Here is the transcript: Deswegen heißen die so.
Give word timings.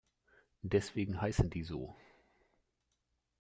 Deswegen 0.63 1.21
heißen 1.21 1.51
die 1.51 1.61
so. 1.61 1.95